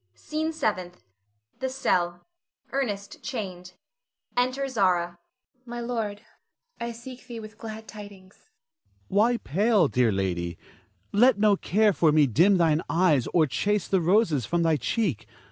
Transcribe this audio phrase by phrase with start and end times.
[0.15, 1.03] SCENE SEVENTH.
[1.59, 2.25] [The cell.
[2.71, 3.73] Ernest chained.
[4.35, 5.19] Enter Zara.] Zara.
[5.63, 6.21] My lord,
[6.79, 8.33] I seek thee with glad tidings.
[8.33, 8.49] Ernest.
[9.09, 10.57] Why so pale, dear lady?
[11.11, 15.27] Let no care for me dim thine eye, or chase the roses from thy cheek.